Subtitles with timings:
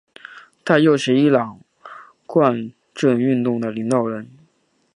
[0.65, 1.59] 他又是伊朗
[2.27, 4.27] 宪政运动的领导人。